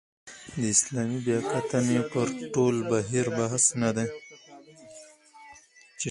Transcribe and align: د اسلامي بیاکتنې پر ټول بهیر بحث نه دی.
د 0.59 0.61
اسلامي 0.75 1.19
بیاکتنې 1.27 1.99
پر 2.11 2.27
ټول 2.53 2.75
بهیر 2.89 3.27
بحث 3.37 3.65
نه 3.81 3.89
دی. 3.95 4.07